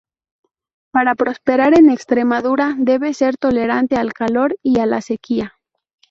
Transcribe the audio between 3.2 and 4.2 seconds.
tolerante al